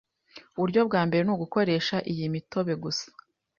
[0.57, 3.05] Uburyo bwa mbere ni ugukoresha iyi mitobe gusa